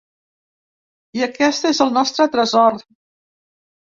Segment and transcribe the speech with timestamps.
[1.19, 2.81] I aquest és el nostre tresor.